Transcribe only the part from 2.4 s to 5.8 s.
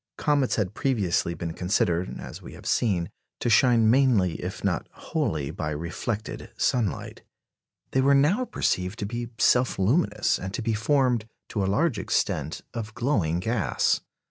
we have seen, to shine mainly, if not wholly, by